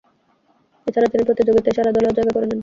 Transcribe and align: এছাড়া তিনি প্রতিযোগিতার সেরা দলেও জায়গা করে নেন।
এছাড়া 0.87 1.07
তিনি 1.11 1.23
প্রতিযোগিতার 1.29 1.75
সেরা 1.75 1.91
দলেও 1.95 2.15
জায়গা 2.17 2.31
করে 2.35 2.45
নেন। 2.45 2.59